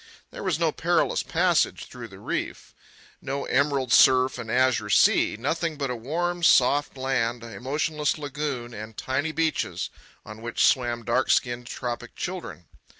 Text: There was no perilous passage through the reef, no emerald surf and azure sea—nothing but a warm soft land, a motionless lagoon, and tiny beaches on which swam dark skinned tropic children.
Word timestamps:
There 0.31 0.41
was 0.41 0.57
no 0.57 0.71
perilous 0.71 1.21
passage 1.21 1.85
through 1.85 2.07
the 2.07 2.17
reef, 2.17 2.73
no 3.21 3.45
emerald 3.45 3.93
surf 3.93 4.39
and 4.39 4.49
azure 4.49 4.89
sea—nothing 4.89 5.77
but 5.77 5.91
a 5.91 5.95
warm 5.95 6.41
soft 6.41 6.97
land, 6.97 7.43
a 7.43 7.59
motionless 7.61 8.17
lagoon, 8.17 8.73
and 8.73 8.97
tiny 8.97 9.31
beaches 9.31 9.91
on 10.25 10.41
which 10.41 10.65
swam 10.65 11.05
dark 11.05 11.29
skinned 11.29 11.67
tropic 11.67 12.15
children. 12.15 12.65